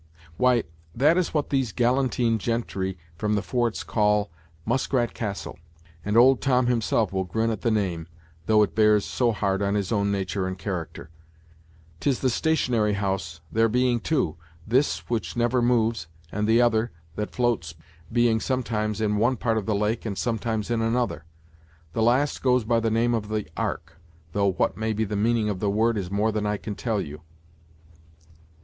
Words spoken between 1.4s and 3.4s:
these galantine gentry from